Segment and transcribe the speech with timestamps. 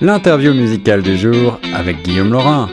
[0.00, 2.68] L'interview musicale du jour avec Guillaume Laurin.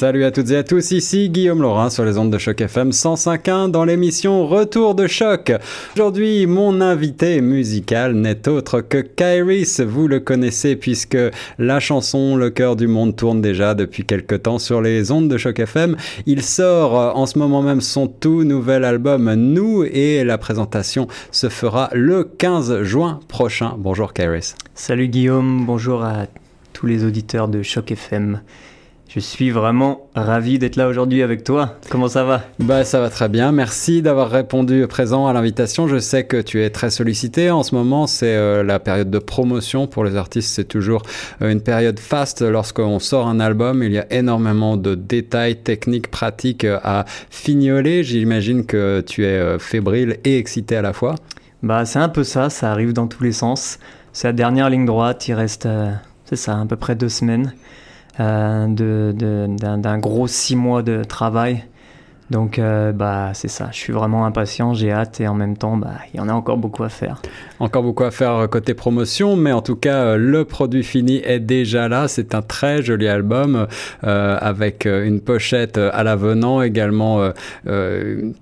[0.00, 2.88] Salut à toutes et à tous, ici Guillaume Laurin sur les ondes de Choc FM
[2.88, 5.52] 105.1 dans l'émission Retour de Choc.
[5.94, 9.82] Aujourd'hui, mon invité musical n'est autre que Kairis.
[9.86, 11.18] Vous le connaissez puisque
[11.58, 15.36] la chanson Le cœur du monde tourne déjà depuis quelque temps sur les ondes de
[15.36, 15.98] Choc FM.
[16.24, 21.08] Il sort euh, en ce moment même son tout nouvel album Nous et la présentation
[21.30, 23.74] se fera le 15 juin prochain.
[23.76, 24.54] Bonjour Kairis.
[24.74, 26.24] Salut Guillaume, bonjour à
[26.72, 28.40] tous les auditeurs de Choc FM.
[29.12, 31.74] Je suis vraiment ravi d'être là aujourd'hui avec toi.
[31.90, 32.42] Comment ça va?
[32.60, 33.50] Bah ça va très bien.
[33.50, 35.88] Merci d'avoir répondu présent à l'invitation.
[35.88, 38.06] Je sais que tu es très sollicité en ce moment.
[38.06, 40.54] C'est euh, la période de promotion pour les artistes.
[40.54, 41.02] C'est toujours
[41.42, 43.82] euh, une période faste lorsqu'on sort un album.
[43.82, 48.04] Il y a énormément de détails techniques, pratiques euh, à fignoler.
[48.04, 51.16] J'imagine que tu es fébrile et excité à la fois.
[51.64, 52.48] Bah c'est un peu ça.
[52.48, 53.80] Ça arrive dans tous les sens.
[54.12, 55.26] C'est la dernière ligne droite.
[55.26, 55.66] Il reste,
[56.26, 57.52] c'est ça, à peu près deux semaines.
[58.18, 61.64] Euh, d'un gros six mois de travail.
[62.30, 63.70] Donc, euh, bah, c'est ça.
[63.72, 66.32] Je suis vraiment impatient, j'ai hâte et en même temps, bah, il y en a
[66.32, 67.20] encore beaucoup à faire.
[67.58, 71.40] Encore beaucoup à faire côté promotion, mais en tout cas, euh, le produit fini est
[71.40, 72.06] déjà là.
[72.06, 73.66] C'est un très joli album
[74.02, 77.30] avec une pochette à l'avenant, également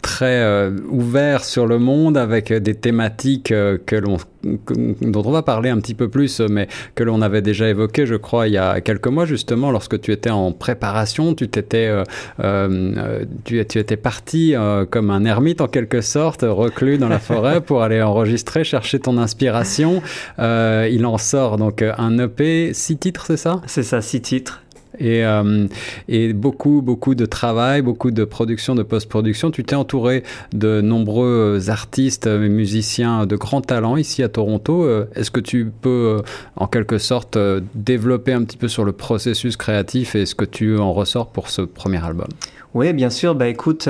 [0.03, 5.79] très ouvert sur le monde, avec des thématiques que l'on dont on va parler un
[5.79, 9.09] petit peu plus, mais que l'on avait déjà évoqué, je crois, il y a quelques
[9.09, 12.05] mois justement, lorsque tu étais en préparation, tu t'étais, euh,
[12.41, 17.19] euh, tu, tu, étais parti euh, comme un ermite en quelque sorte, reclus dans la
[17.19, 20.03] forêt pour aller enregistrer, chercher ton inspiration.
[20.39, 23.61] il en sort donc un EP, six titres, c'est ça?
[23.67, 24.63] C'est ça, six titres
[24.99, 25.67] et, euh,
[26.09, 29.51] et, beaucoup, beaucoup de travail, beaucoup de production, de post-production.
[29.51, 34.85] Tu t'es entouré de nombreux artistes et musiciens de grands talents ici à Toronto.
[34.85, 36.23] Euh, est-ce que tu peux, euh,
[36.57, 37.39] en quelque sorte,
[37.75, 41.49] développer un petit peu sur le processus créatif et ce que tu en ressors pour
[41.49, 42.29] ce premier album?
[42.75, 43.35] Oui, bien sûr.
[43.35, 43.89] Bah écoute.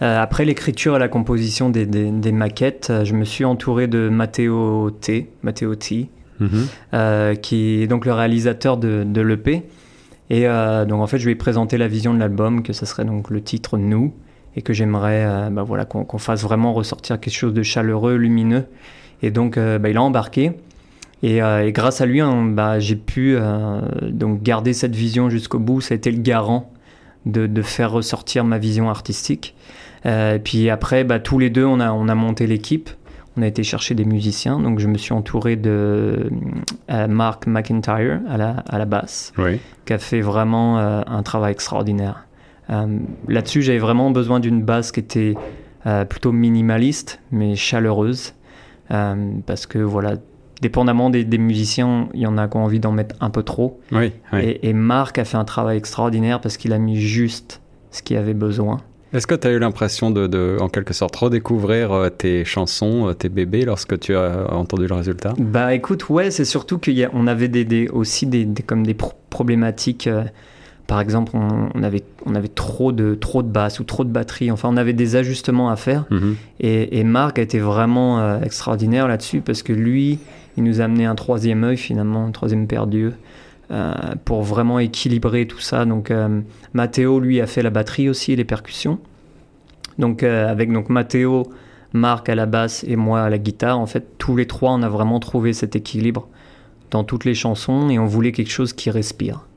[0.00, 5.28] après l'écriture et la composition des, des, maquettes, je me suis entouré de Matteo T,
[5.42, 6.08] Matteo T,
[6.40, 7.40] mm-hmm.
[7.40, 9.64] qui est donc le réalisateur de, de l'EP.
[10.30, 12.86] Et euh, donc en fait, je lui ai présenté la vision de l'album, que ce
[12.86, 14.12] serait donc le titre Nous,
[14.56, 18.66] et que j'aimerais euh, bah, voilà, qu'on fasse vraiment ressortir quelque chose de chaleureux, lumineux.
[19.22, 20.52] Et donc euh, bah, il a embarqué.
[21.22, 23.36] Et, et, grâce à lui, hein, bah, j'ai pu
[24.02, 25.80] donc garder cette vision jusqu'au bout.
[25.80, 26.70] Ça a été le garant
[27.26, 29.56] de, de faire ressortir ma vision artistique.
[30.04, 32.90] et puis après, bah, tous les deux, on a, on a monté l'équipe
[33.38, 34.58] on a été chercher des musiciens.
[34.58, 36.30] Donc, je me suis entouré de
[36.90, 39.32] euh, Mark McIntyre à la, à la basse,
[39.84, 42.26] qui a fait vraiment euh, un travail extraordinaire.
[42.70, 42.98] Euh,
[43.28, 45.34] là-dessus, j'avais vraiment besoin d'une basse qui était
[46.10, 48.34] plutôt minimaliste, mais chaleureuse.
[48.88, 50.16] parce que, voilà,
[50.60, 53.80] dépendamment des, musiciens, il y en a qui ont envie d'en mettre un peu trop.
[54.34, 58.18] Et, et Mark a fait un travail extraordinaire parce qu'il a mis juste ce qu'il
[58.18, 58.80] avait besoin.
[59.12, 63.14] Est-ce que tu as eu l'impression de, en quelque sorte, redécouvrir euh, tes chansons, euh,
[63.14, 65.32] tes bébés, lorsque tu as entendu le résultat?
[65.38, 68.96] Bah écoute, ouais, c'est surtout qu'on avait des, aussi des, comme des
[69.30, 70.06] problématiques.
[70.06, 70.24] Euh,
[70.86, 74.50] par exemple, on, avait, on avait trop de, trop de basses ou trop de batterie.
[74.50, 76.06] Enfin, on avait des ajustements à faire.
[76.10, 76.36] Mhm.
[76.60, 80.18] Et, et, Marc a été vraiment extraordinaire là-dessus parce que lui,
[80.56, 83.12] il nous a amené un troisième œil finalement, un troisième paire d'yeux.
[83.70, 83.92] Euh,
[84.24, 85.84] pour vraiment équilibrer tout ça.
[85.84, 86.40] Donc euh,
[86.72, 88.98] Matteo, lui, a fait la batterie aussi et les percussions.
[89.98, 91.52] Donc euh, avec donc Matteo,
[91.92, 94.82] Marc à la basse et moi à la guitare, en fait, tous les trois, on
[94.82, 96.28] a vraiment trouvé cet équilibre
[96.90, 99.47] dans toutes les chansons et on voulait quelque chose qui respire.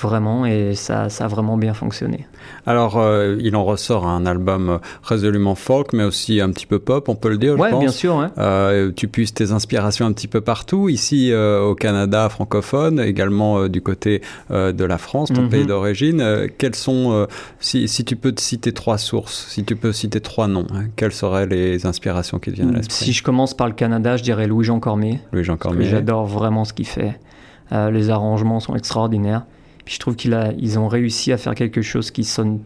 [0.00, 2.26] Vraiment, et ça, ça a vraiment bien fonctionné.
[2.66, 7.08] Alors, euh, il en ressort un album résolument folk, mais aussi un petit peu pop,
[7.08, 7.80] on peut le dire, je pense.
[7.80, 8.28] bien sûr.
[8.38, 13.68] Euh, tu puisses tes inspirations un petit peu partout, ici euh, au Canada francophone, également
[13.68, 15.48] du côté de la France, ton mhm.
[15.48, 16.48] pays d'origine.
[16.58, 17.26] quelles sont,
[17.60, 20.84] si, si, tu peux te citer trois sources, si tu peux citer trois noms, hein,
[20.94, 23.04] quelles seraient les inspirations qui te viennent à l'esprit?
[23.04, 25.20] Si je commence par le Canada, je dirais Louis-Jean Cormier.
[25.32, 25.86] Louis-Jean Cormier.
[25.86, 27.18] J'adore vraiment ce qu'il fait.
[27.72, 29.42] les arrangements sont extraordinaires.
[29.86, 32.58] Puis je trouve qu'ils ont réussi à faire quelque chose qui sonne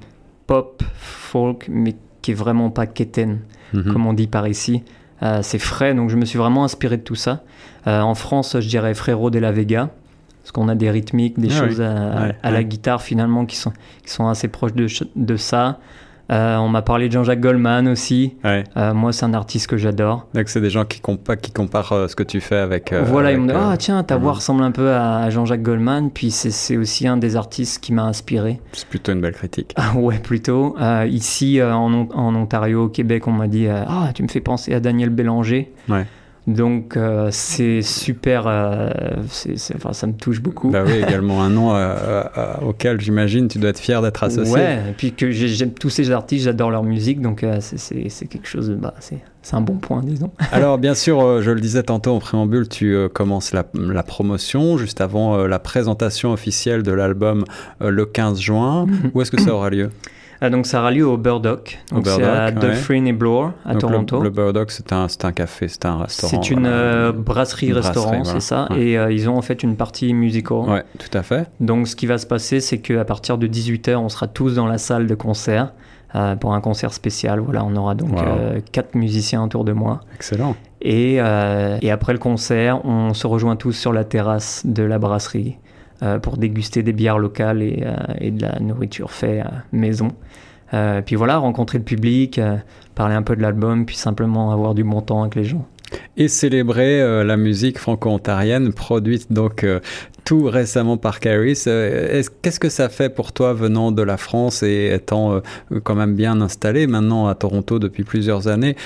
[0.47, 3.41] pop, folk, mais qui est vraiment pas quétaine,
[3.75, 3.93] mhm.
[3.93, 4.83] comme on dit par ici.
[5.23, 7.45] Euh, c'est frais, donc je me suis vraiment inspiré de tout ça.
[7.87, 9.91] Euh, en France, je dirais Frérot de la Vega,
[10.43, 13.73] parce qu'on a des rythmiques, des ah choses à, la guitare finalement qui sont,
[14.03, 15.79] qui sont assez proches de, de ça.
[16.31, 18.35] Euh, on m'a parlé de Jean-Jacques Goldman aussi.
[18.45, 20.27] Euh, moi, c'est un artiste que j'adore.
[20.35, 21.01] Donc, c'est des gens qui,
[21.43, 22.93] qui comparent euh, ce que tu fais avec.
[22.93, 26.11] voilà, ils me disent Ah, tiens, ta voix ressemble un peu à, Jean-Jacques Goldman.
[26.11, 28.61] Puis, c'est aussi un des artistes qui m'a inspiré.
[28.73, 29.75] C'est plutôt une belle critique.
[29.77, 30.77] Ah, ouais, plutôt.
[31.09, 35.11] ici, en, Ontario, au Québec, on m'a dit Ah, tu me fais penser à Daniel
[35.11, 35.73] Bélanger.
[35.89, 36.07] Ouais.
[36.47, 38.89] Donc euh, c'est super, euh,
[39.75, 40.71] enfin, ça me touche beaucoup.
[40.71, 42.25] Bah oui, également un nom euh,
[42.67, 44.55] auquel j'imagine tu dois être fier d'être associé.
[44.55, 48.71] Ouais, et puis que j'aime tous ces artistes, j'adore leur musique, donc c'est quelque chose,
[48.71, 50.31] bah, c'est un bon point, disons.
[50.53, 55.01] Alors bien sûr, je le disais tantôt en préambule, tu commences la, la, promotion juste
[55.01, 57.45] avant la présentation officielle de l'album
[57.81, 58.87] le 15 juin.
[58.87, 59.11] Mhm.
[59.15, 59.91] Où est-ce que ça aura lieu?
[60.43, 61.79] Ah, donc ça aura lieu au Burdock.
[61.93, 64.23] Donc c'est à Dufferin et Bloor à Toronto.
[64.23, 66.43] Le, Burdock, c'est un, un café, c'est un restaurant.
[66.43, 68.67] C'est une euh, brasserie-restaurant, c'est ça.
[68.75, 70.59] Et euh, ils ont en fait une partie musical.
[70.61, 71.51] Ouais, tout à fait.
[71.61, 74.67] Donc ce qui va se passer, c'est qu'à partir de 18h, on sera tous dans
[74.67, 75.73] la salle de concert.
[76.17, 77.39] Euh, pour un concert spécial.
[77.39, 78.19] Voilà, on aura donc
[78.73, 80.01] quatre musiciens autour de moi.
[80.17, 80.57] Excellent.
[80.81, 85.59] Et, et, après le concert, on se rejoint tous sur la terrasse de la brasserie.
[86.03, 90.09] Euh, pour déguster des bières locales et, euh, de la nourriture faite maison.
[90.73, 92.41] Euh, puis voilà, rencontrer le public,
[92.95, 95.67] parler un peu de l'album, puis simplement avoir du bon temps avec les gens
[96.17, 99.67] et célébrer la musique franco-ontarienne produite donc
[100.31, 101.65] tout récemment par Caris.
[101.67, 105.43] Euh, qu'est-ce que ça fait pour toi venant de la France et étant
[105.83, 108.77] quand même bien installé maintenant à Toronto depuis plusieurs années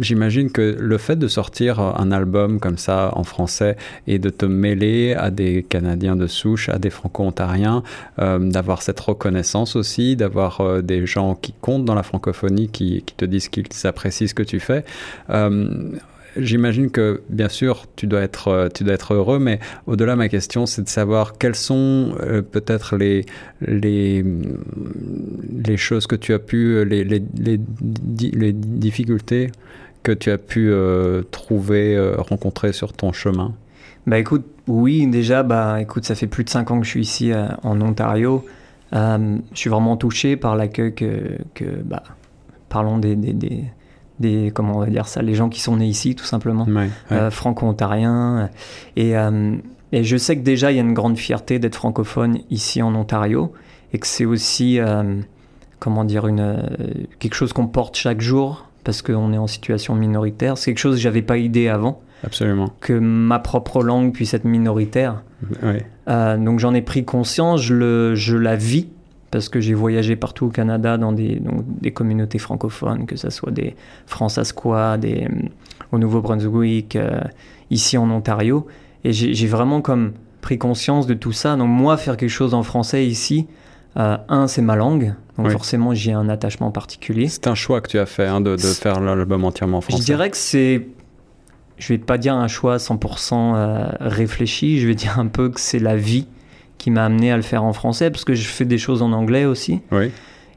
[0.00, 4.44] J'imagine que le fait de sortir un album comme ça en français et de te
[4.44, 7.82] mêler à des Canadiens de souche, à des franco-ontariens,
[8.18, 13.48] d'avoir cette reconnaissance aussi, d'avoir des gens qui comptent dans la francophonie, qui te disent
[13.48, 14.84] qu'ils apprécient ce que tu fais
[16.38, 20.28] j'imagine que, bien sûr, tu dois être, euh, tu dois être heureux, mais au-delà, ma
[20.28, 23.24] question, c'est de savoir quelles sont euh, peut-être les,
[23.60, 24.24] les,
[25.64, 27.60] les choses que tu as pu, les, les, les,
[28.32, 29.50] les difficultés
[30.02, 33.54] que tu as pu euh, trouver, rencontrer sur ton chemin.
[34.06, 37.00] Bah écoute, oui, déjà, bah écoute, ça fait plus de 5 ans que je suis
[37.00, 37.32] ici
[37.62, 38.44] en Ontario.
[38.92, 42.04] je suis vraiment touché par l'accueil que, que bah,
[42.68, 43.16] parlons des
[44.20, 46.66] des comment on va dire ça, les gens qui sont nés ici tout simplement,
[47.12, 48.50] euh, franco-ontariens.
[48.96, 49.56] Et, euh,
[49.92, 52.94] et, je sais que déjà il y a une grande fierté d'être francophone ici en
[52.94, 53.52] Ontario
[53.92, 55.20] et que c'est aussi euh,
[55.78, 56.62] comment dire une
[57.18, 60.58] quelque chose qu'on porte chaque jour parce qu'on est en situation minoritaire.
[60.58, 62.00] C'est quelque chose que j'avais pas idée avant.
[62.24, 62.72] Absolument.
[62.80, 65.22] Que ma propre langue puisse être minoritaire.
[66.08, 68.88] donc j'en ai pris conscience, je, le, je la vis
[69.30, 71.40] parce que j'ai voyagé partout au Canada dans des,
[71.80, 73.74] des communautés francophones, que ce soit des
[74.06, 75.48] Francasquois, des, euh,
[75.92, 77.20] au Nouveau-Brunswick, euh,
[77.70, 78.66] ici en Ontario.
[79.04, 81.56] Et j'ai vraiment comme pris conscience de tout ça.
[81.56, 83.46] Donc moi, faire quelque chose en français ici,
[83.96, 87.28] euh, un, c'est ma langue, donc forcément j'ai un attachement particulier.
[87.28, 89.98] C'est un choix que tu as fait hein, de, de, faire l'album entièrement en français.
[89.98, 90.88] Je dirais que c'est,
[91.78, 95.78] je vais pas dire un choix 100% réfléchi, je vais dire un peu que c'est
[95.78, 96.26] la vie
[96.78, 99.12] qui m'a amené à le faire en français, parce que je fais des choses en
[99.12, 99.80] anglais aussi.
[99.92, 100.10] Oui.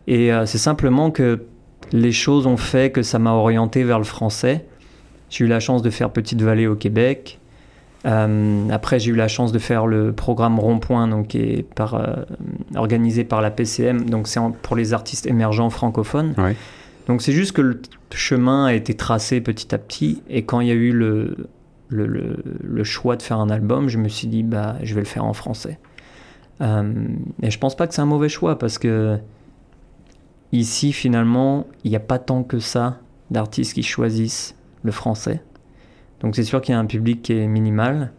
[0.08, 1.46] Et euh, c'est simplement que
[1.92, 4.66] les choses ont fait que ça m'a orienté vers le français.
[5.30, 7.40] J'ai eu la chance de faire Petite Vallée au Québec.
[8.06, 11.96] Euh, après, j'ai eu la chance de faire le programme Rond-Point, donc qui est par,
[11.96, 12.16] euh,
[12.76, 14.10] organisé par la PCM.
[14.10, 16.34] Donc c'est pour les artistes émergents francophones.
[17.08, 17.82] Donc c'est juste que le
[18.12, 20.24] chemin a été tracé petit à petit.
[20.30, 21.50] Et quand il y a eu le,
[21.90, 25.02] le, le, le, choix de faire un album, je me suis dit, bah, je vais
[25.02, 25.80] le faire en français.
[26.62, 27.08] Euh,
[27.42, 29.18] et je pense pas que c'est un mauvais choix parce que
[30.52, 33.00] ici, finalement, il n'y a pas tant que ça
[33.32, 35.42] d'artistes qui choisissent le français.
[36.22, 38.12] Donc c'est sûr qu'il y a un public qui est minimal,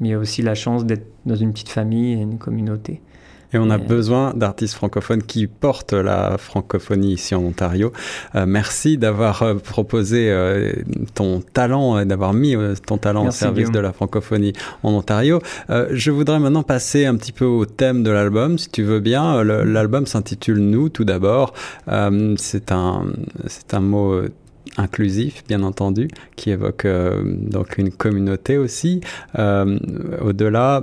[0.00, 3.00] mais il y a aussi la chance d'être dans une petite famille et une communauté.
[3.52, 7.92] Et on a besoin d'artistes francophones qui portent la francophonie ici en Ontario.
[8.34, 10.72] Euh, merci d'avoir euh, proposé euh,
[11.14, 15.40] ton talent et d'avoir mis ton talent au service de la francophonie en Ontario.
[15.68, 19.42] je voudrais maintenant passer un petit peu au thème de l'album, si tu veux bien.
[19.44, 21.52] L'album s'intitule Nous, tout d'abord.
[22.36, 23.04] c'est un,
[23.46, 24.22] c'est un mot
[24.76, 29.00] inclusif, bien entendu, qui évoque euh, donc une communauté aussi.
[29.38, 29.78] Euh,
[30.20, 30.82] au-delà,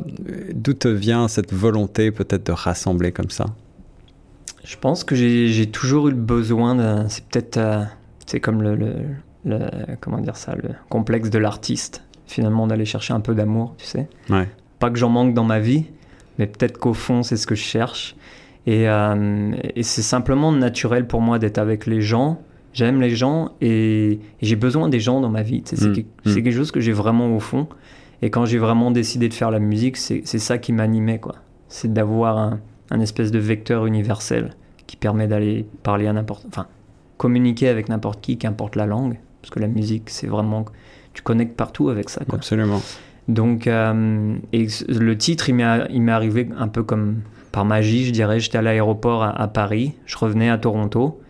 [0.53, 3.45] d'où te vient cette volonté peut-être de rassembler comme ça?
[4.63, 7.07] Je pense que j'ai toujours eu le besoin de...
[7.09, 7.57] C'est peut-être...
[7.57, 7.83] Euh,
[8.25, 8.75] c'est comme le,
[9.45, 9.59] le,
[9.99, 14.07] Comment dire ça Le complexe de l'artiste, finalement, d'aller chercher un peu d'amour, tu sais.
[14.29, 14.47] Ouais.
[14.79, 15.85] Pas que j'en manque dans ma vie,
[16.39, 18.15] mais peut-être qu'au fond, c'est ce que je cherche.
[18.65, 22.41] Et, et c'est simplement naturel pour moi d'être avec les gens
[22.73, 25.61] J'aime les gens et, j'ai besoin des gens dans ma vie.
[25.65, 26.03] C'est mm.
[26.25, 26.33] Mm.
[26.33, 27.67] quelque chose que j'ai vraiment au fond.
[28.21, 31.19] Et quand j'ai vraiment décidé de faire la musique, c'est ça qui m'animait.
[31.19, 31.35] quoi.
[31.67, 34.55] C'est d'avoir un, un, espèce de vecteur universel
[34.87, 36.45] qui permet d'aller parler à n'importe...
[36.47, 36.67] Enfin,
[37.17, 39.19] communiquer avec n'importe qui, qu'importe la langue.
[39.41, 40.65] Parce que la musique, c'est vraiment...
[41.13, 42.23] Tu connectes partout avec ça.
[42.25, 42.35] Quoi.
[42.35, 42.81] Absolument.
[43.27, 48.39] Donc, euh, et le titre, il m'est arrivé un peu comme par magie, je dirais.
[48.39, 51.21] J'étais à l'aéroport à, à Paris, je revenais à Toronto.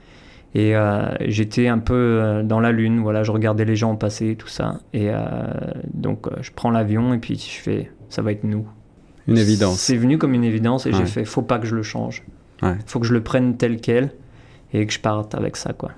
[0.55, 0.75] Et
[1.21, 4.79] j'étais un peu dans la lune, voilà, je regardais les gens passer, tout ça.
[4.93, 5.09] Et
[5.93, 8.67] donc, je prends l'avion et puis je fais, ça va être nous.
[9.27, 9.79] Une évidence.
[9.79, 12.23] C'est venu comme une évidence et j'ai fait, faut pas que je le change.
[12.61, 14.11] Il faut que je le prenne tel quel
[14.73, 15.91] et que je parte avec ça, quoi.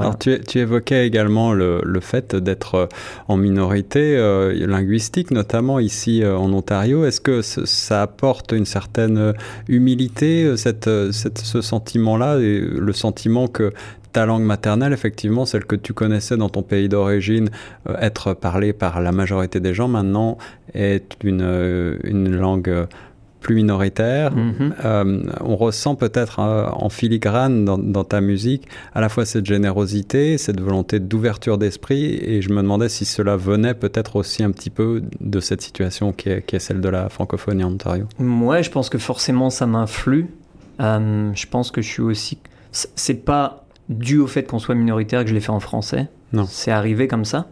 [0.00, 2.86] Alors tu, tu, évoquais également le, le fait d'être euh,
[3.28, 7.04] en minorité euh, linguistique, notamment ici euh, en Ontario.
[7.04, 9.34] Est-ce que ça apporte une certaine
[9.68, 13.72] humilité, cette, cette, ce sentiment-là, le sentiment que
[14.12, 17.50] ta langue maternelle, effectivement, celle que tu connaissais dans ton pays d'origine,
[17.98, 20.38] être parlée par la majorité des gens, maintenant
[20.74, 22.86] est une, une langue
[23.42, 24.34] plus minoritaire.
[24.34, 24.74] Mhm.
[24.84, 30.38] Euh, on ressent peut-être euh, en filigrane dans, ta musique à la fois cette générosité,
[30.38, 34.70] cette volonté d'ouverture d'esprit, et je me demandais si cela venait peut-être aussi un petit
[34.70, 38.06] peu de cette situation qui est, celle de la francophonie en Ontario.
[38.18, 40.28] Ouais, je pense que forcément ça m'influe.
[40.80, 42.38] Euh, je pense que je suis aussi.
[42.72, 43.61] C'est pas
[43.92, 46.08] dû au fait qu'on soit minoritaire que je l'ai fait en français.
[46.32, 46.46] Non.
[46.48, 47.48] C'est arrivé comme ça.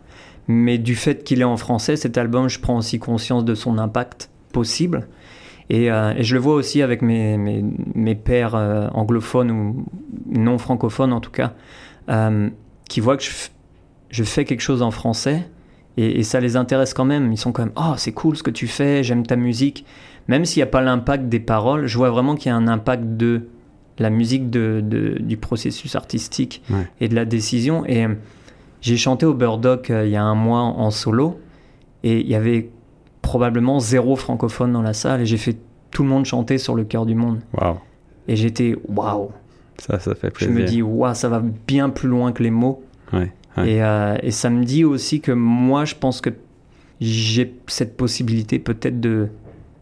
[0.49, 3.79] Mais du fait qu'il est en français, cet album, je prends aussi conscience de son
[3.79, 5.07] impact possible.
[5.73, 9.87] Euh, et, je le vois aussi avec mes, mes, mes pères euh, anglophones ou
[10.29, 11.53] non francophones en tout cas,
[12.09, 12.51] euh,
[12.89, 13.31] qui voient que je,
[14.11, 15.49] je, fais quelque chose en français
[15.97, 17.31] et, ça les intéresse quand même.
[17.33, 19.85] Ils sont quand même Oh, c'est cool ce que tu fais, j'aime ta musique.
[20.29, 22.69] Même s'il n'y a pas l'impact des paroles, je vois vraiment qu'il y a un
[22.69, 23.49] impact de
[24.01, 26.63] la musique, de, de du processus artistique
[27.01, 27.85] et de la décision.
[27.87, 28.07] Et
[28.81, 31.39] j'ai chanté au Burdock il y a un mois en solo
[32.03, 32.71] et il y avait
[33.23, 35.57] probablement zéro francophone dans la salle et j'ai fait
[35.91, 37.41] tout le monde chanter sur le cœur du monde.
[37.53, 37.77] Waouh.
[38.29, 39.31] Et j'étais waouh.
[39.79, 40.55] Ça, ça fait plaisir.
[40.55, 42.83] Je me dis waouh, ça va bien plus loin que les mots.
[43.13, 46.31] Ouais, Et, euh, et, ça me dit aussi que moi, je pense que
[47.01, 49.29] j'ai cette possibilité peut-être de,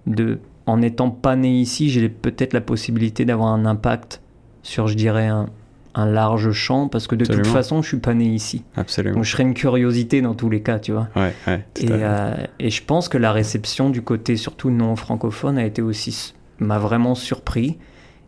[0.06, 4.20] de, en n'étant pas né ici, j'ai peut-être la possibilité d'avoir un impact
[4.62, 5.46] sur, je dirais, un,
[5.94, 8.64] un large champ parce que de toute façon, je suis pas né ici.
[8.76, 9.16] Absolument.
[9.16, 11.08] Donc je serais une curiosité dans tous les cas, tu vois.
[11.16, 15.56] Ouais, ouais, et, euh, et, je pense que la réception du côté surtout non francophone
[15.56, 17.78] a été aussi m'a vraiment surpris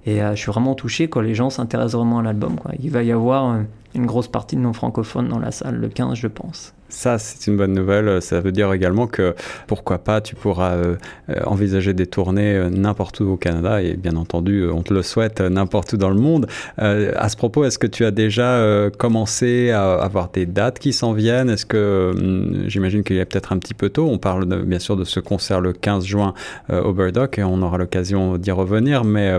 [0.06, 2.56] et euh, je suis vraiment touché quand les gens s'intéressent vraiment à l'album.
[2.56, 2.72] Quoi.
[2.82, 3.62] Il va y avoir euh,
[3.94, 6.74] une grosse partie de non francophones dans la salle le 15, je pense.
[6.90, 8.20] Ça, c'est une bonne nouvelle.
[8.20, 9.34] Ça veut dire également que
[9.68, 10.96] pourquoi pas, tu pourras euh,
[11.30, 15.02] euh, envisager des tournées euh, n'importe où au Canada et bien entendu, on te le
[15.02, 16.46] souhaite n'importe où dans le monde.
[16.78, 18.60] à ce propos, est-ce que tu as déjà
[18.98, 21.48] commencé à avoir des dates qui s'en viennent?
[21.48, 24.96] Est-ce que hum, j'imagine qu'il a peut-être un petit peu tôt On parle bien sûr
[24.96, 26.34] de ce concert le 15 juin
[26.70, 29.04] au Burdock et on aura l'occasion d'y revenir.
[29.04, 29.34] Mais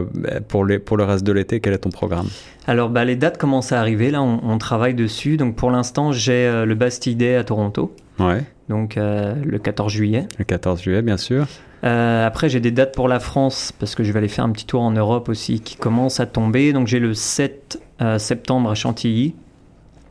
[0.47, 2.27] pour le reste de l'été, quel est ton programme?
[2.67, 5.37] Alors bah, les dates commencent à arriver, là on, travaille dessus.
[5.37, 7.95] Donc pour l'instant j'ai euh, le Bastille Day à Toronto.
[8.19, 8.43] Ouais.
[8.69, 10.27] Donc euh, le 14 juillet.
[10.37, 11.47] Le 14 juillet bien sûr.
[11.83, 14.51] Euh, après j'ai des dates pour la France parce que je vais aller faire un
[14.51, 16.73] petit tour en Europe aussi qui commence à tomber.
[16.73, 17.81] Donc j'ai le 7
[18.17, 19.35] septembre à Chantilly,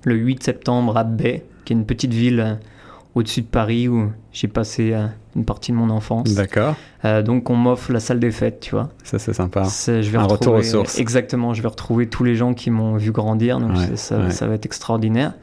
[0.04, 2.59] le 8 septembre à Bay, qui est une petite ville
[3.14, 4.94] au-dessus de Paris où j'ai passé
[5.36, 6.34] une partie de mon enfance.
[6.34, 6.76] D'accord.
[7.04, 8.90] Euh, donc on m'offre la salle des fêtes, tu vois.
[9.04, 9.64] Ça c'est sympa.
[9.64, 10.98] Je vais Un retour aux sources.
[10.98, 14.66] Exactement, je vais retrouver tous les gens qui m'ont vu grandir, donc ça, va être
[14.66, 15.34] extraordinaire.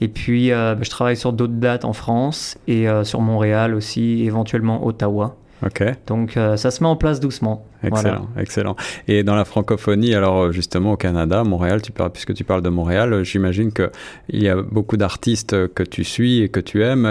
[0.00, 3.74] Et puis euh, bah, je travaille sur d'autres dates en France et euh, sur Montréal
[3.74, 5.36] aussi, éventuellement Ottawa.
[5.64, 5.82] Ok.
[6.06, 7.64] Donc euh, ça se met en place doucement.
[7.82, 8.76] Excellent, excellent.
[9.08, 12.62] Et dans la francophonie, alors euh, justement au Canada, Montréal, tu parles, puisque tu parles
[12.62, 16.82] de Montréal, euh, j'imagine qu'il y a beaucoup d'artistes que tu suis et que tu
[16.82, 17.08] aimes.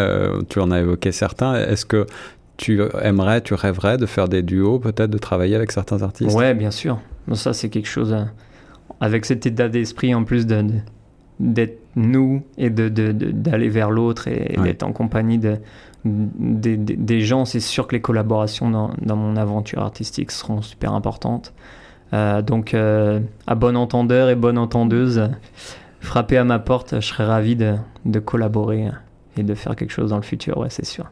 [0.49, 1.55] Tu en as évoqué certains.
[1.55, 2.05] Est-ce que
[2.57, 6.35] tu aimerais, tu rêverais de faire des duos, peut-être de travailler avec certains artistes?
[6.35, 6.99] Ouais, bien sûr.
[7.33, 8.15] Ça, c'est quelque chose
[9.01, 10.63] avec cet état d'esprit en plus de,
[11.39, 15.57] d'être nous et d'aller de, de, vers l'autre et d'être en compagnie de,
[16.05, 21.53] des, gens, c'est sûr que les collaborations dans, mon aventure artistique seront super importantes.
[22.13, 25.29] Euh, donc, euh, à bon entendeur et bonne entendeuse,
[25.99, 28.89] frappez à ma porte, je serais ravi de, de collaborer
[29.37, 31.05] et de faire quelque chose dans le futur, ouais, c'est sûr.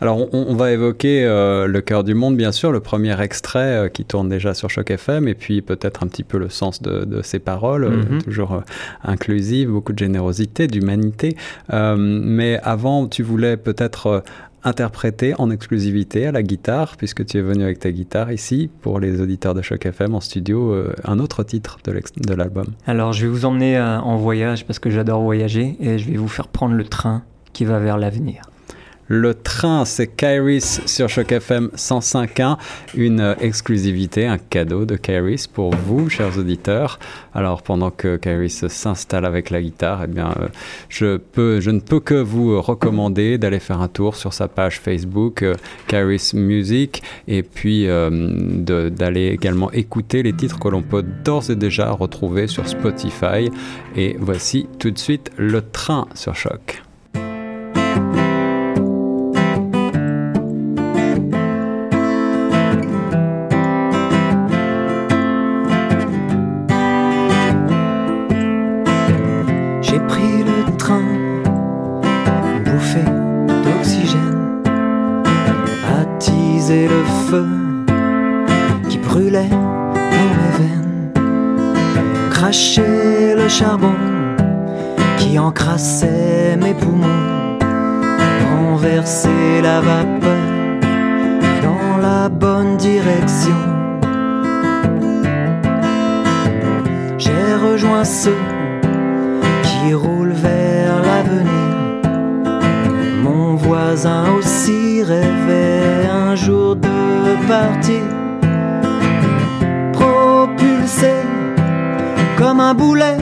[0.00, 4.04] Alors, on, va évoquer euh, Le cœur du monde, bien sûr, le premier extrait qui
[4.04, 7.22] tourne déjà sur Choc FM, et puis peut-être un petit peu le sens de, de
[7.22, 8.24] ces paroles, mm-hmm.
[8.24, 8.62] toujours
[9.02, 11.36] inclusive, beaucoup de générosité, d'humanité.
[11.70, 14.22] mais avant, tu voulais peut-être
[14.64, 19.00] interpréter en exclusivité à la guitare, puisque tu es venu avec ta guitare ici, pour
[19.00, 20.74] les auditeurs de Choc FM en studio,
[21.04, 22.66] un autre titre de l'album.
[22.86, 26.28] Alors, je vais vous emmener en voyage parce que j'adore voyager et je vais vous
[26.28, 28.42] faire prendre le train qui va vers l'avenir.
[29.08, 32.56] Le train, c'est Kairis sur Choc FM 105.1,
[32.94, 37.00] une exclusivité, un cadeau de Kairis pour vous, chers auditeurs.
[37.34, 40.48] Alors pendant que Kairis s'installe avec la guitare, eh bien, euh,
[40.88, 45.54] je, ne peux que vous recommander d'aller faire un tour sur sa page Facebook, euh,
[45.88, 48.08] Kairis Music, et puis euh,
[48.88, 53.50] d'aller également écouter les titres que l'on peut d'ores et déjà retrouver sur Spotify.
[53.96, 56.82] Et voici tout de suite le train sur Choc.
[92.28, 93.56] Bonne direction.
[97.18, 98.42] J'ai rejoint ceux
[99.62, 101.74] qui roulent vers l'avenir.
[103.22, 108.02] Mon voisin aussi rêvait un jour de partir,
[109.92, 111.12] propulsé
[112.38, 113.18] comme un boulet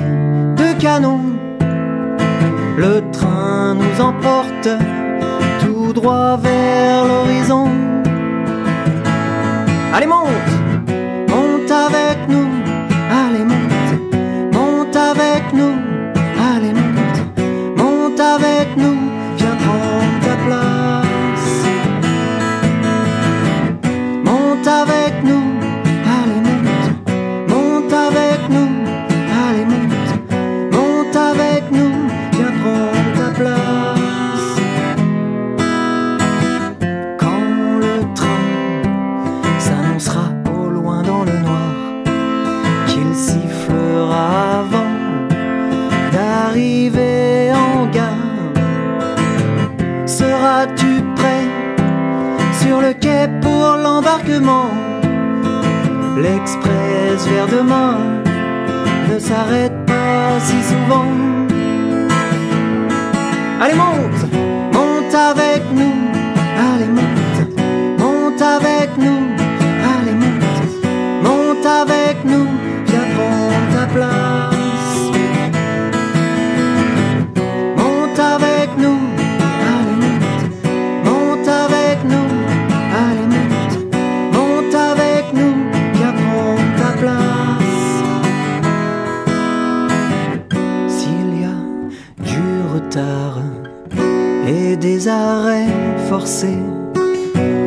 [0.80, 1.20] canon.
[2.76, 4.68] Le train nous emporte
[5.60, 7.68] tout droit vers l'horizon.
[9.92, 10.06] Allez
[63.62, 63.99] Allez, monte, monte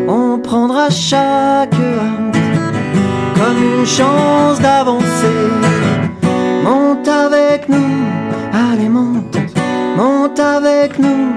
[0.07, 2.37] On prendra chaque hâte
[3.35, 5.37] comme une chance d'avancer.
[6.63, 8.05] Monte avec nous,
[8.53, 9.37] allez monte,
[9.95, 11.33] monte avec nous,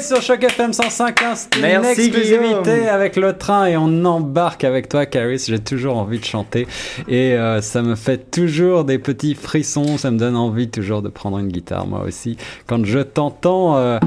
[0.00, 5.06] sur Choc FM 105, c'est une exclusivité avec le train et on embarque avec toi,
[5.06, 5.44] Caris.
[5.48, 6.66] J'ai toujours envie de chanter
[7.08, 9.96] et euh, ça me fait toujours des petits frissons.
[9.96, 12.36] Ça me donne envie toujours de prendre une guitare, moi aussi.
[12.66, 13.98] Quand je t'entends euh,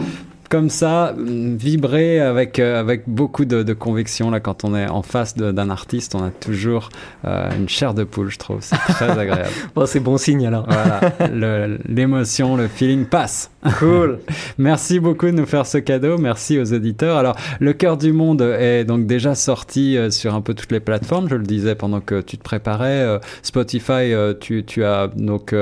[0.50, 4.32] comme ça, vibrer avec, euh, avec beaucoup de, de, conviction.
[4.32, 6.90] Là, quand on est en face d'un artiste, on a toujours
[7.26, 8.58] euh, une chair de poule, je trouve.
[8.62, 9.52] C'est très agréable.
[9.76, 10.66] bon, c'est bon signe alors.
[10.68, 13.52] voilà, l'émotion, le, feeling passe.
[13.78, 14.20] Cool.
[14.58, 16.18] Merci beaucoup de nous faire ce cadeau.
[16.18, 17.18] Merci aux auditeurs.
[17.18, 20.80] Alors, Le Cœur du Monde est donc déjà sorti euh, sur un peu toutes les
[20.80, 21.30] plateformes.
[21.30, 23.20] Je le disais pendant que tu te préparais.
[23.44, 25.54] Spotify, tu, tu as donc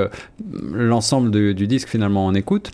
[0.72, 2.70] l'ensemble du, du disque finalement en écoute.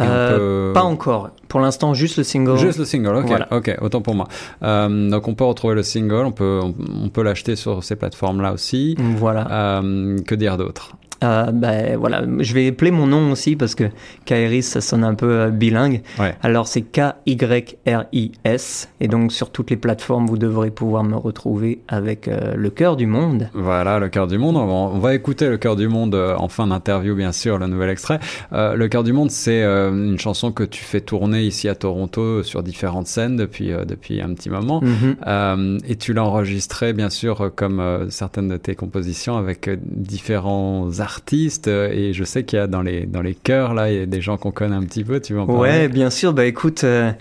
[0.00, 1.30] Euh, pas encore.
[1.48, 2.56] Pour l'instant, juste le single.
[2.56, 3.32] Juste le single, ok.
[3.50, 4.28] Ok, autant pour moi.
[4.62, 8.52] Euh, donc on peut retrouver le single, on peut, on, peut l'acheter sur ces plateformes-là
[8.52, 8.96] aussi.
[8.98, 9.80] Voilà.
[9.80, 10.96] Euh, que dire d'autre?
[11.22, 13.84] Euh, ben voilà, je vais appeler mon nom aussi parce que
[14.24, 16.02] Kairis ça sonne un peu euh, bilingue.
[16.42, 22.28] Alors c'est K-Y-R-I-S et donc sur toutes les plateformes vous devrez pouvoir me retrouver avec
[22.28, 23.48] euh, le cœur du monde.
[23.54, 24.56] Voilà, le cœur du monde.
[24.56, 28.18] On va, écouter le cœur du monde en fin d'interview bien sûr, le nouvel extrait.
[28.52, 32.62] le cœur du monde c'est une chanson que tu fais tourner ici à Toronto sur
[32.62, 35.78] différentes scènes depuis depuis un petit moment mhm.
[35.86, 41.68] et tu l'as enregistré bien sûr comme certaines de tes compositions avec différents artistes artistes
[41.68, 44.02] euh, et je sais qu'il y a dans les, dans les chœurs, là, il y
[44.02, 45.60] a des gens qu'on connaît un petit peu, tu veux en parler?
[45.60, 47.12] Ouais, bien sûr, bah écoute, euh,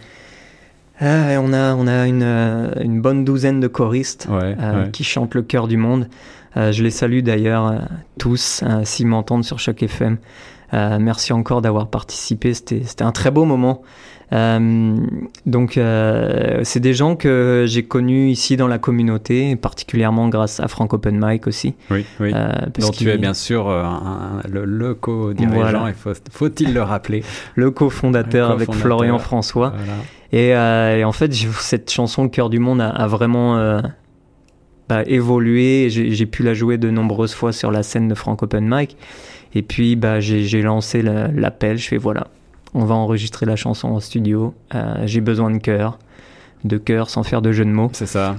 [1.02, 2.24] euh, on a, on a une,
[2.82, 4.28] une bonne douzaine de choristes
[4.94, 6.08] qui chantent le cœur du monde.
[6.56, 7.82] je les salue d'ailleurs
[8.20, 10.18] tous, s'ils m'entendent sur Choc FM.
[10.72, 13.82] merci encore d'avoir participé, c'était un très beau moment.
[14.34, 14.96] Euh,
[15.46, 20.68] donc, euh, c'est des gens que j'ai connus ici dans la communauté, particulièrement grâce à
[20.68, 21.76] Frank Open Mic aussi.
[21.90, 22.32] Oui, oui.
[22.34, 23.70] Euh, Donc, tu es bien sûr
[24.50, 25.94] le, co-dirigeant, il
[26.32, 27.24] faut-il le rappeler
[27.56, 29.74] Le co-fondateur avec Florian François.
[30.32, 33.82] Et, en fait, cette chanson, Le cœur du monde, a, vraiment
[34.88, 35.90] bah, évolué.
[35.90, 38.96] J'ai pu la jouer de nombreuses fois sur la scène de Frank Open Mic.
[39.54, 41.78] Et puis, bah, j'ai lancé l'appel.
[41.78, 42.28] Je fais voilà,
[42.74, 44.54] on va enregistrer la chanson en studio.
[44.76, 46.00] Euh, j'ai besoin de cœur.
[46.64, 47.90] De cœur sans faire de jeu de mots.
[47.94, 48.36] C'est ça.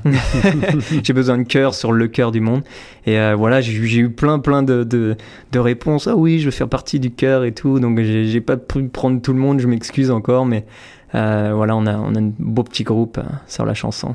[1.03, 2.63] j'ai besoin de cœur sur le cœur du monde.
[3.05, 6.07] Et euh, voilà, j'ai eu plein, plein de, de, réponses.
[6.07, 7.81] Ah oui, je veux faire partie du cœur et tout.
[7.81, 10.47] Donc j'ai pas pu prendre tout le monde, je m'excuse encore.
[10.47, 10.65] Mais
[11.17, 13.19] euh, voilà, on a, on a un beau petit groupe
[13.49, 14.15] sur la chanson.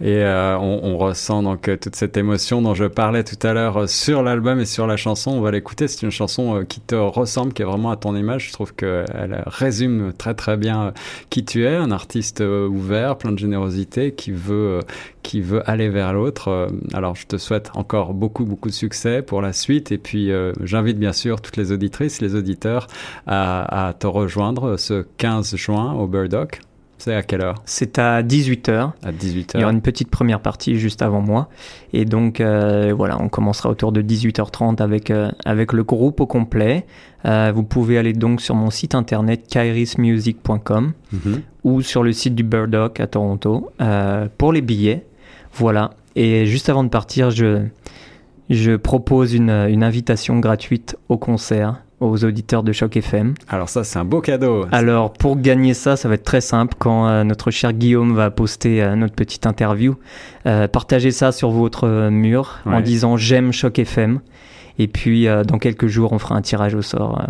[0.00, 3.52] Et euh, on, on, ressent donc euh, toute cette émotion dont je parlais tout à
[3.52, 5.30] l'heure euh, sur l'album et sur la chanson.
[5.30, 5.86] On va l'écouter.
[5.86, 8.48] C'est une chanson qui te ressemble, qui est vraiment à ton image.
[8.48, 10.92] Je trouve qu'elle résume très très bien
[11.30, 14.80] qui tu es, un artiste ouvert, plein de générosité, qui veut
[15.22, 16.68] qui veut aller vers l'autre.
[16.92, 19.92] Alors je te souhaite encore beaucoup beaucoup de succès pour la suite.
[19.92, 20.30] Et puis
[20.62, 22.88] j'invite bien sûr toutes les auditrices, les auditeurs
[23.26, 26.60] à, à te rejoindre ce 15 juin au Burdock.
[26.98, 28.92] C'est à quelle heure C'est à 18h.
[29.02, 29.50] À 18h.
[29.54, 31.48] Il y aura une petite première partie juste avant moi.
[31.92, 36.26] Et donc, euh, voilà, on commencera autour de 18h30 avec, euh, avec le groupe au
[36.26, 36.86] complet.
[37.26, 41.42] Euh, vous pouvez aller donc sur mon site internet kairismusic.com mhm.
[41.64, 43.70] ou sur le site du Burdock à Toronto
[44.38, 45.04] pour les billets.
[45.52, 45.90] Voilà.
[46.16, 47.66] Et juste avant de partir, je,
[48.50, 53.34] je propose une, une invitation gratuite au concert aux auditeurs de Choc FM.
[53.48, 54.66] Alors ça, c'est un beau cadeau.
[54.72, 56.74] Alors pour gagner ça, ça va être très simple.
[56.78, 59.96] Quand euh, notre cher Guillaume va poster euh, notre petite interview,
[60.46, 64.20] euh, partagez ça sur votre mur en disant j'aime Choc FM.
[64.78, 67.22] Et puis dans quelques jours, on fera un tirage au sort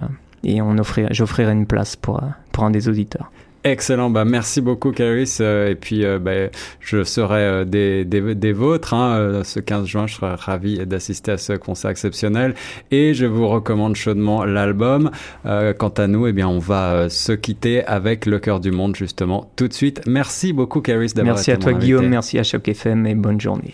[0.45, 0.77] et on
[1.11, 2.23] j'offrirai une place pour,
[2.53, 3.31] pour un des auditeurs.
[3.67, 6.51] Excellent, bah merci beaucoup Caris euh, et puis euh, bah,
[6.81, 11.33] je serai euh, des, des, des, vôtres hein, ce 15 juin, je serai ravi d'assister
[11.33, 12.55] à ce concert exceptionnel
[12.91, 15.11] et je vous recommande chaudement l'album.
[15.45, 19.51] quant à nous, eh bien on va se quitter avec Le cœur du monde justement
[19.57, 20.03] tout de suite.
[20.07, 23.73] Merci beaucoup Caris d'avoir Merci à toi Guillaume, merci à Choc FM et bonne journée.